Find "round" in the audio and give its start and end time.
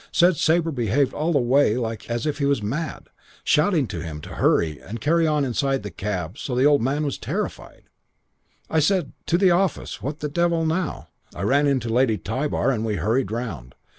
13.31-13.75